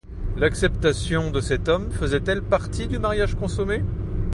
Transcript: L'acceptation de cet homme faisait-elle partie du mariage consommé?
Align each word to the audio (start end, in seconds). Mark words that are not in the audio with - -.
L'acceptation 0.35 1.29
de 1.29 1.39
cet 1.41 1.69
homme 1.69 1.91
faisait-elle 1.91 2.41
partie 2.41 2.87
du 2.87 2.97
mariage 2.97 3.35
consommé? 3.35 3.83